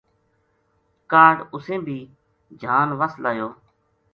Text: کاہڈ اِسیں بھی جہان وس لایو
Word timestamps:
کاہڈ 1.11 1.37
اِسیں 1.53 1.79
بھی 1.85 1.97
جہان 2.61 2.89
وس 2.99 3.13
لایو 3.23 3.49